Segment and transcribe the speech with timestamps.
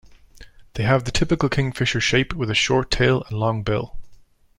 [0.73, 3.99] They have the typical kingfisher shape, with a short tail and long bill.